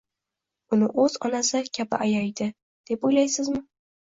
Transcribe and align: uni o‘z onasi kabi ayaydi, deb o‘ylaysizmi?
uni 0.77 0.87
o‘z 1.03 1.17
onasi 1.29 1.61
kabi 1.79 2.01
ayaydi, 2.07 2.49
deb 2.91 3.07
o‘ylaysizmi? 3.13 3.63